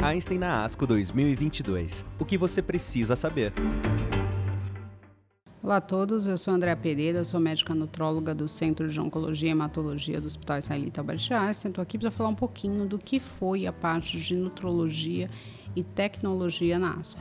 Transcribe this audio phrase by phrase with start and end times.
[0.00, 2.04] Einstein na ASCO 2022.
[2.20, 3.52] O que você precisa saber?
[5.60, 9.52] Olá a todos, eu sou Andréa Pereira, sou médica nutróloga do Centro de Oncologia e
[9.52, 11.70] Hematologia do Hospital Israelita Albert Einstein.
[11.70, 15.28] Estou aqui para falar um pouquinho do que foi a parte de nutrologia
[15.74, 17.20] e tecnologia na ASCO.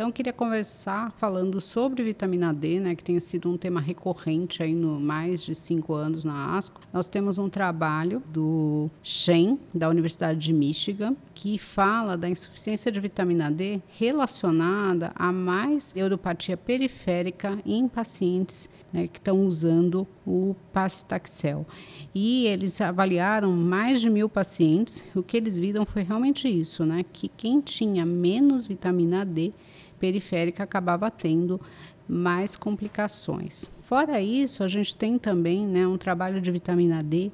[0.00, 4.62] Então, eu queria conversar falando sobre vitamina D, né, que tem sido um tema recorrente
[4.62, 6.80] aí no mais de cinco anos na ASCO.
[6.90, 12.98] Nós temos um trabalho do Shen, da Universidade de Michigan, que fala da insuficiência de
[12.98, 21.66] vitamina D relacionada a mais neuropatia periférica em pacientes né, que estão usando o Pastaxel.
[22.14, 25.04] E eles avaliaram mais de mil pacientes.
[25.14, 29.52] O que eles viram foi realmente isso, né, que quem tinha menos vitamina D
[30.00, 31.60] periférica acabava tendo
[32.08, 33.70] mais complicações.
[33.82, 37.30] Fora isso, a gente tem também né, um trabalho de vitamina D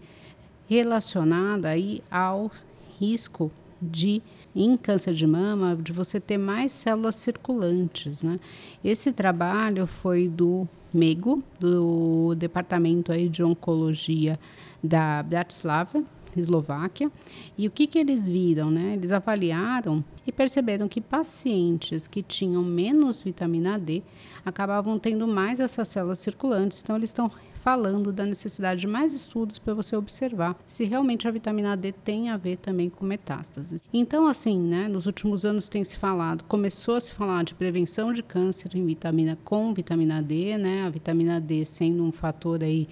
[0.69, 2.51] relacionado aí ao
[2.99, 4.23] risco de
[4.55, 8.41] em câncer de mama de você ter mais células circulantes, né?
[8.83, 14.39] Esse trabalho foi do MEGO, do Departamento aí de Oncologia
[14.83, 16.03] da Bratislava,
[16.41, 17.11] Eslováquia.
[17.57, 18.71] E o que, que eles viram?
[18.71, 18.95] Né?
[18.95, 24.03] Eles avaliaram e perceberam que pacientes que tinham menos vitamina D
[24.45, 26.81] acabavam tendo mais essas células circulantes.
[26.83, 27.31] Então, eles estão
[27.67, 32.31] falando da necessidade de mais estudos para você observar se realmente a vitamina D tem
[32.31, 33.83] a ver também com metástases.
[33.93, 38.13] Então, assim, né, nos últimos anos tem se falado, começou a se falar de prevenção
[38.13, 42.87] de câncer em vitamina com vitamina D, né, a vitamina D sendo um fator aí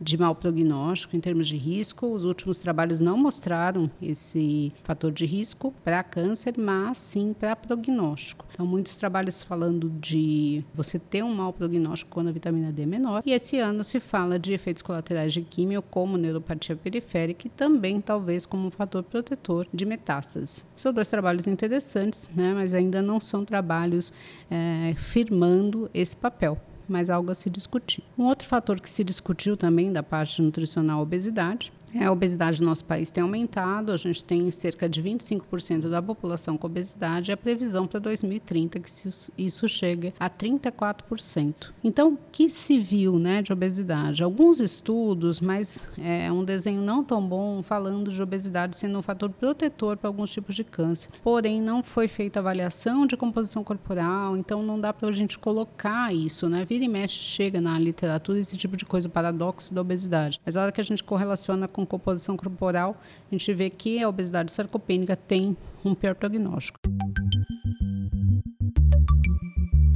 [0.00, 2.06] de mau prognóstico em termos de risco.
[2.06, 8.46] Os últimos trabalhos não mostraram esse fator de risco para câncer, mas sim para prognóstico.
[8.52, 12.86] Então, muitos trabalhos falando de você ter um mau prognóstico quando a vitamina D é
[12.86, 13.22] menor.
[13.24, 18.00] E esse ano se fala de efeitos colaterais de químio, como neuropatia periférica e também
[18.00, 20.64] talvez como um fator protetor de metástases.
[20.76, 24.12] São dois trabalhos interessantes, né, mas ainda não são trabalhos
[24.50, 28.02] é, firmando esse papel mas algo a se discutir.
[28.18, 32.66] Um outro fator que se discutiu também da parte nutricional, obesidade, é, a obesidade no
[32.66, 37.32] nosso país tem aumentado, a gente tem cerca de 25% da população com obesidade e
[37.32, 38.90] a previsão para 2030 que
[39.38, 41.72] isso chegue a 34%.
[41.82, 44.22] Então, o que se viu né, de obesidade?
[44.22, 49.30] Alguns estudos, mas é um desenho não tão bom falando de obesidade sendo um fator
[49.30, 51.10] protetor para alguns tipos de câncer.
[51.22, 56.14] Porém, não foi feita avaliação de composição corporal, então não dá para a gente colocar
[56.14, 56.64] isso, né?
[56.76, 60.38] Vira e mexe, chega na literatura esse tipo de coisa, o paradoxo da obesidade.
[60.44, 62.94] Mas a hora que a gente correlaciona com composição corporal,
[63.32, 66.78] a gente vê que a obesidade sarcopênica tem um pior prognóstico.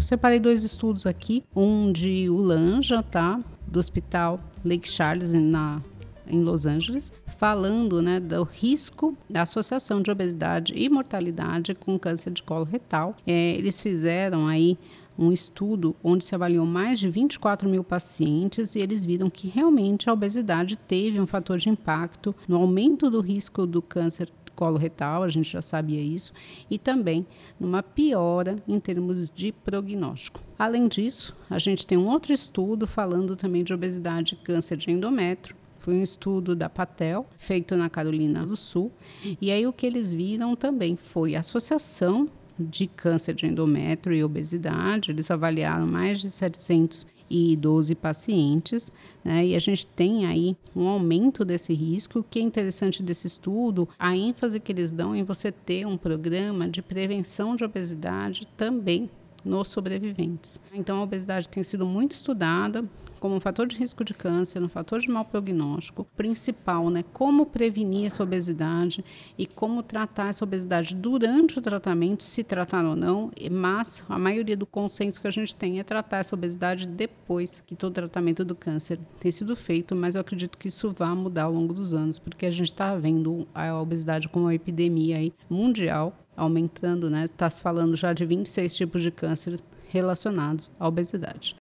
[0.00, 5.82] Separei dois estudos aqui, um de Ulanja, tá, do Hospital Lake Charles na
[6.26, 12.30] em Los Angeles, falando né, do risco da associação de obesidade e mortalidade com câncer
[12.30, 13.16] de colo retal.
[13.26, 14.78] É, eles fizeram aí
[15.20, 20.08] um estudo onde se avaliou mais de 24 mil pacientes e eles viram que realmente
[20.08, 25.22] a obesidade teve um fator de impacto no aumento do risco do câncer colo retal,
[25.22, 26.34] a gente já sabia isso,
[26.70, 27.26] e também
[27.59, 30.42] numa piora em termos de prognóstico.
[30.59, 34.91] Além disso, a gente tem um outro estudo falando também de obesidade e câncer de
[34.91, 38.92] endométrio, foi um estudo da Patel, feito na Carolina do Sul.
[39.41, 42.28] E aí o que eles viram também foi a associação
[42.60, 45.10] de câncer de endométrio e obesidade.
[45.10, 48.93] Eles avaliaram mais de 712 pacientes,
[49.25, 49.47] né?
[49.47, 52.21] E a gente tem aí um aumento desse risco.
[52.21, 55.97] O que é interessante desse estudo, a ênfase que eles dão em você ter um
[55.97, 59.10] programa de prevenção de obesidade também
[59.44, 60.60] nos sobreviventes.
[60.72, 62.84] Então, a obesidade tem sido muito estudada
[63.20, 66.04] como um fator de risco de câncer, um fator de mau prognóstico.
[66.16, 67.04] Principal, né?
[67.12, 69.04] Como prevenir essa obesidade
[69.38, 73.30] e como tratar essa obesidade durante o tratamento, se tratar ou não.
[73.50, 77.76] Mas a maioria do consenso que a gente tem é tratar essa obesidade depois que
[77.76, 79.94] todo o tratamento do câncer tem sido feito.
[79.94, 82.97] Mas eu acredito que isso vai mudar ao longo dos anos, porque a gente está
[82.97, 87.27] vendo a obesidade como uma epidemia aí mundial aumentando, né?
[87.27, 91.56] Está se falando já de 26 tipos de câncer relacionados à obesidade.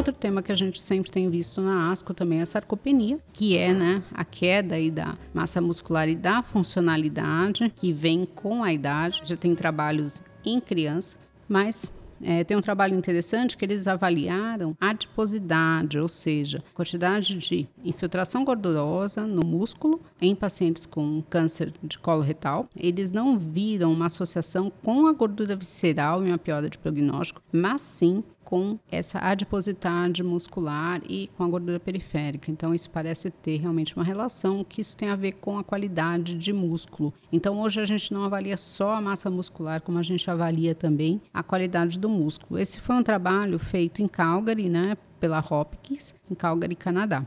[0.00, 3.56] Outro tema que a gente sempre tem visto na ASCO também é a sarcopenia, que
[3.56, 8.72] é né, a queda aí da massa muscular e da funcionalidade que vem com a
[8.72, 9.20] idade.
[9.24, 11.92] Já tem trabalhos em criança, mas
[12.22, 17.68] é, tem um trabalho interessante que eles avaliaram a adiposidade, ou seja, a quantidade de
[17.84, 22.68] infiltração gordurosa no músculo em pacientes com câncer de colo retal.
[22.76, 27.82] Eles não viram uma associação com a gordura visceral e uma piora de prognóstico, mas
[27.82, 32.50] sim com essa adiposidade muscular e com a gordura periférica.
[32.50, 36.34] Então, isso parece ter realmente uma relação que isso tem a ver com a qualidade
[36.34, 37.14] de músculo.
[37.32, 41.22] Então, hoje a gente não avalia só a massa muscular, como a gente avalia também
[41.32, 42.58] a qualidade do músculo.
[42.58, 47.24] Esse foi um trabalho feito em Calgary, né, pela Hopkins, em Calgary, Canadá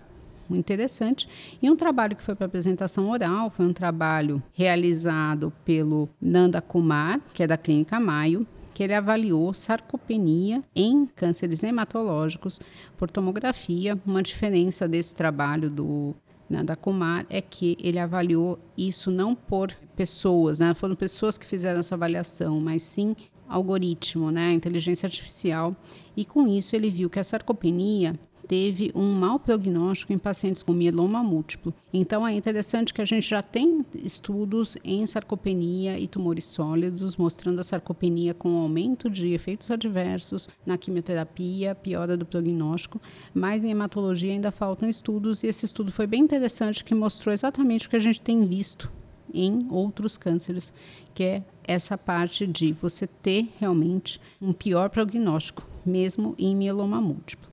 [0.49, 1.27] muito interessante.
[1.61, 7.21] E um trabalho que foi para apresentação oral foi um trabalho realizado pelo Nanda Kumar,
[7.33, 12.59] que é da Clínica Maio, que ele avaliou sarcopenia em cânceres hematológicos
[12.97, 13.99] por tomografia.
[14.05, 16.15] Uma diferença desse trabalho do
[16.49, 20.73] Nanda Kumar é que ele avaliou isso não por pessoas, né?
[20.73, 23.15] foram pessoas que fizeram essa avaliação, mas sim
[23.47, 24.51] algoritmo, né?
[24.51, 25.75] inteligência artificial.
[26.15, 30.73] E com isso ele viu que a sarcopenia teve um mau prognóstico em pacientes com
[30.73, 31.73] mieloma múltiplo.
[31.93, 37.59] Então é interessante que a gente já tem estudos em sarcopenia e tumores sólidos mostrando
[37.59, 43.01] a sarcopenia com aumento de efeitos adversos na quimioterapia, piora do prognóstico,
[43.33, 47.87] mas em hematologia ainda faltam estudos e esse estudo foi bem interessante que mostrou exatamente
[47.87, 48.91] o que a gente tem visto
[49.33, 50.71] em outros cânceres,
[51.13, 57.52] que é essa parte de você ter realmente um pior prognóstico, mesmo em mieloma múltiplo.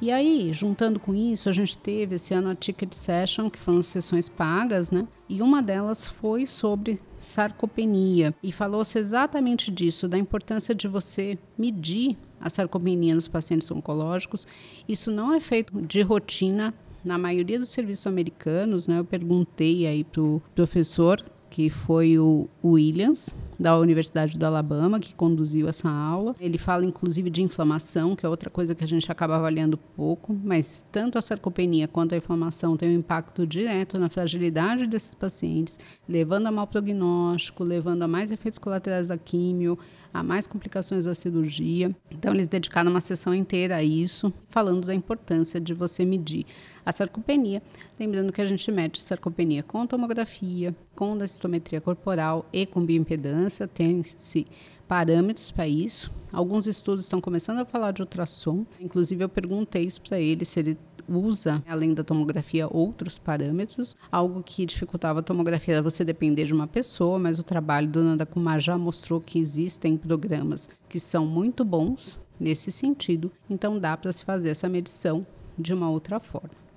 [0.00, 3.82] E aí, juntando com isso, a gente teve esse ano a Ticket Session, que foram
[3.82, 5.08] sessões pagas, né?
[5.28, 12.16] E uma delas foi sobre sarcopenia e falou-se exatamente disso, da importância de você medir
[12.40, 14.46] a sarcopenia nos pacientes oncológicos.
[14.88, 16.72] Isso não é feito de rotina
[17.04, 19.00] na maioria dos serviços americanos, né?
[19.00, 25.68] Eu perguntei aí pro professor que foi o Williams, da Universidade do Alabama, que conduziu
[25.68, 26.36] essa aula.
[26.38, 30.38] Ele fala inclusive de inflamação, que é outra coisa que a gente acaba avaliando pouco,
[30.44, 35.78] mas tanto a sarcopenia quanto a inflamação têm um impacto direto na fragilidade desses pacientes,
[36.08, 39.78] levando a mau prognóstico, levando a mais efeitos colaterais da químio,
[40.12, 41.94] a mais complicações da cirurgia.
[42.10, 46.46] Então, eles dedicaram uma sessão inteira a isso, falando da importância de você medir
[46.84, 47.62] a sarcopenia.
[47.98, 53.68] Lembrando que a gente mede sarcopenia com tomografia, com densitometria corporal e com bioimpedância.
[53.68, 54.46] Tem-se
[54.88, 56.10] parâmetros para isso.
[56.32, 58.64] Alguns estudos estão começando a falar de ultrassom.
[58.80, 60.78] Inclusive, eu perguntei isso para ele, se ele
[61.08, 63.96] usa, além da tomografia, outros parâmetros.
[64.10, 68.02] Algo que dificultava a tomografia era você depender de uma pessoa, mas o trabalho do
[68.02, 73.96] Nanda Kumar já mostrou que existem programas que são muito bons nesse sentido, então dá
[73.96, 75.26] para se fazer essa medição
[75.58, 76.67] de uma outra forma.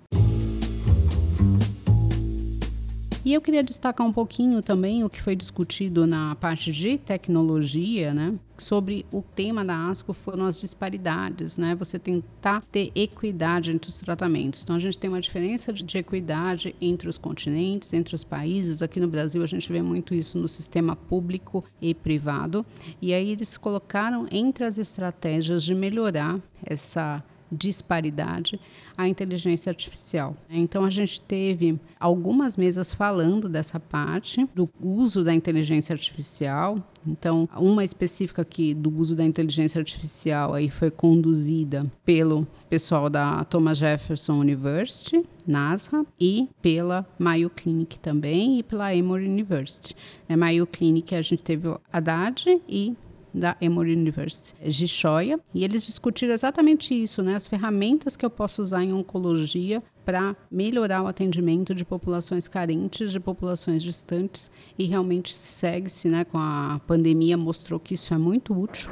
[3.23, 8.15] E eu queria destacar um pouquinho também o que foi discutido na parte de tecnologia,
[8.15, 8.33] né?
[8.57, 11.75] Sobre o tema da ASCO foram as disparidades, né?
[11.75, 14.63] Você tentar ter equidade entre os tratamentos.
[14.63, 18.81] Então a gente tem uma diferença de equidade entre os continentes, entre os países.
[18.81, 22.65] Aqui no Brasil a gente vê muito isso no sistema público e privado.
[22.99, 28.59] E aí eles colocaram entre as estratégias de melhorar essa disparidade
[28.97, 30.35] a inteligência artificial.
[30.49, 36.77] Então a gente teve algumas mesas falando dessa parte do uso da inteligência artificial.
[37.05, 43.43] Então, uma específica aqui do uso da inteligência artificial aí foi conduzida pelo pessoal da
[43.45, 49.95] Thomas Jefferson University, NASA, e pela Mayo Clinic também e pela Emory University.
[50.29, 52.95] Na Mayo Clinic a gente teve Haddad e
[53.33, 58.61] da Emory University, Gishoya, e eles discutiram exatamente isso, né, as ferramentas que eu posso
[58.61, 65.33] usar em oncologia para melhorar o atendimento de populações carentes, de populações distantes, e realmente
[65.33, 68.91] segue-se, né, com a pandemia mostrou que isso é muito útil.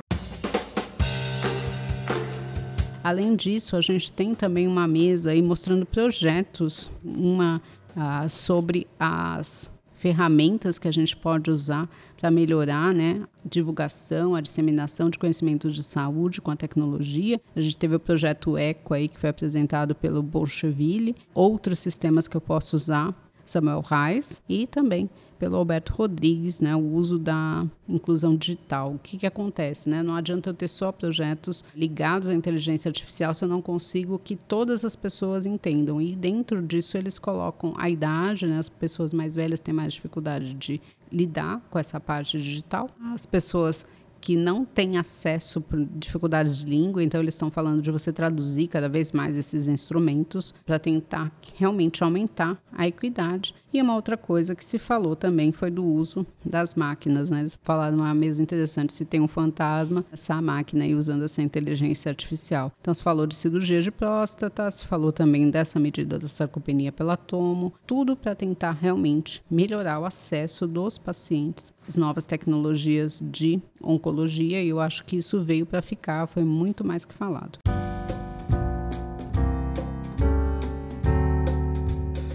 [3.03, 7.61] Além disso, a gente tem também uma mesa aí mostrando projetos, uma
[7.95, 11.87] uh, sobre as ferramentas que a gente pode usar
[12.17, 17.39] para melhorar né, a divulgação, a disseminação de conhecimentos de saúde com a tecnologia.
[17.53, 22.37] A gente teve o projeto ECO aí, que foi apresentado pelo Bolcheville, outros sistemas que
[22.37, 23.13] eu posso usar,
[23.43, 28.93] Samuel Reis, e também pelo Alberto Rodrigues, né, o uso da inclusão digital.
[28.93, 29.89] O que, que acontece?
[29.89, 30.03] Né?
[30.03, 34.35] Não adianta eu ter só projetos ligados à inteligência artificial se eu não consigo que
[34.35, 36.01] todas as pessoas entendam.
[36.01, 38.59] E dentro disso eles colocam a idade, né?
[38.59, 40.81] as pessoas mais velhas têm mais dificuldade de
[41.11, 42.89] lidar com essa parte digital.
[43.13, 43.85] As pessoas
[44.21, 48.67] que não têm acesso por dificuldades de língua, então eles estão falando de você traduzir
[48.67, 54.55] cada vez mais esses instrumentos para tentar realmente aumentar a equidade E uma outra coisa
[54.55, 57.41] que se falou também foi do uso das máquinas, né?
[57.41, 62.09] Eles falaram uma mesa interessante, se tem um fantasma, essa máquina aí usando essa inteligência
[62.09, 62.71] artificial.
[62.81, 67.15] Então se falou de cirurgia de próstata, se falou também dessa medida da sarcopenia pela
[67.15, 74.63] tomo, tudo para tentar realmente melhorar o acesso dos pacientes às novas tecnologias de oncologia
[74.63, 77.59] e eu acho que isso veio para ficar, foi muito mais que falado.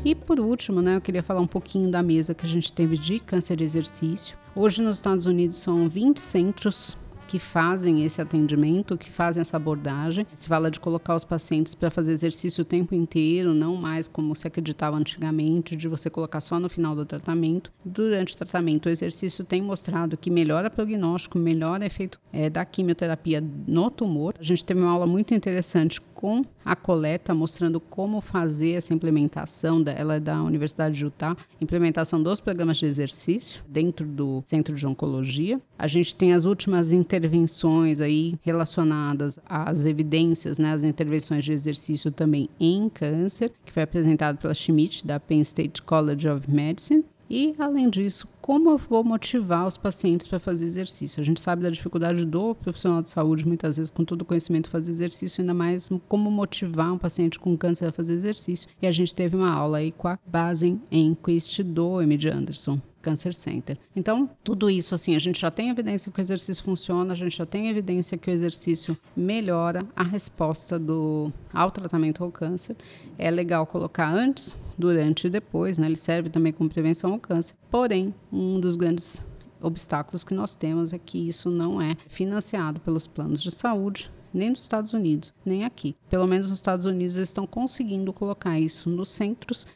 [0.04, 2.98] E por último, né, eu queria falar um pouquinho da mesa que a gente teve
[2.98, 4.36] de câncer de exercício.
[4.54, 6.94] Hoje nos Estados Unidos são 20 centros
[7.26, 10.26] que fazem esse atendimento, que fazem essa abordagem.
[10.34, 14.36] Se fala de colocar os pacientes para fazer exercício o tempo inteiro, não mais como
[14.36, 17.72] se acreditava antigamente, de você colocar só no final do tratamento.
[17.82, 23.42] Durante o tratamento, o exercício tem mostrado que melhora prognóstico, melhora efeito é, da quimioterapia
[23.66, 24.34] no tumor.
[24.38, 29.84] A gente teve uma aula muito interessante com a coleta, mostrando como fazer essa implementação,
[29.86, 34.86] ela é da Universidade de Utah, implementação dos programas de exercício dentro do Centro de
[34.86, 35.60] Oncologia.
[35.78, 42.10] A gente tem as últimas intervenções aí relacionadas às evidências, né, as intervenções de exercício
[42.10, 47.04] também em câncer, que foi apresentado pela Schmidt, da Penn State College of Medicine.
[47.28, 51.20] E, além disso, como eu vou motivar os pacientes para fazer exercício?
[51.20, 54.68] A gente sabe da dificuldade do profissional de saúde, muitas vezes, com todo o conhecimento,
[54.68, 58.68] fazer exercício, ainda mais como motivar um paciente com câncer a fazer exercício.
[58.80, 62.80] E a gente teve uma aula aí com a base em Quist do Emmett Anderson.
[63.04, 63.76] Cancer Center.
[63.94, 67.36] Então, tudo isso assim, a gente já tem evidência que o exercício funciona, a gente
[67.36, 72.76] já tem evidência que o exercício melhora a resposta do ao tratamento ao câncer.
[73.18, 75.86] É legal colocar antes, durante e depois, né?
[75.86, 77.54] Ele serve também como prevenção ao câncer.
[77.70, 79.24] Porém, um dos grandes
[79.60, 84.50] obstáculos que nós temos é que isso não é financiado pelos planos de saúde, nem
[84.50, 85.94] nos Estados Unidos, nem aqui.
[86.08, 89.66] Pelo menos nos Estados Unidos eles estão conseguindo colocar isso nos centros.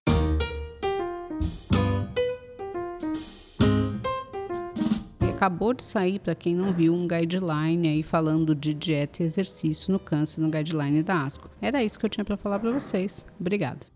[5.38, 9.92] Acabou de sair, para quem não viu, um guideline aí falando de dieta e exercício
[9.92, 11.48] no câncer no guideline da ASCO.
[11.62, 13.24] Era isso que eu tinha para falar para vocês.
[13.38, 13.86] Obrigada.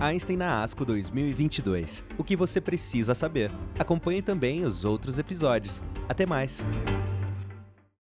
[0.00, 2.04] Einstein na ASCO 2022.
[2.16, 3.50] O que você precisa saber.
[3.78, 5.82] Acompanhe também os outros episódios.
[6.08, 6.64] Até mais!